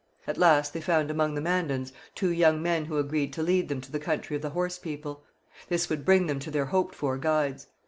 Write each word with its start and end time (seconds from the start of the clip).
At 0.25 0.39
last 0.39 0.73
they 0.73 0.81
found 0.81 1.11
among 1.11 1.35
the 1.35 1.41
Mandans 1.41 1.93
two 2.15 2.29
young 2.31 2.59
men 2.59 2.85
who 2.85 2.97
agreed 2.97 3.31
to 3.33 3.43
lead 3.43 3.69
them 3.69 3.79
to 3.81 3.91
the 3.91 3.99
country 3.99 4.35
of 4.35 4.41
the 4.41 4.49
Horse 4.49 4.79
People. 4.79 5.23
This 5.69 5.89
would 5.89 6.05
bring 6.05 6.25
them 6.25 6.39
to 6.39 6.49
their 6.49 6.65
hoped 6.65 6.95
for 6.95 7.19
guides. 7.19 7.67